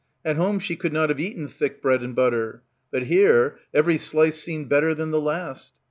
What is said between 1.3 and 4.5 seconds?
thick bread and butter. But here every slice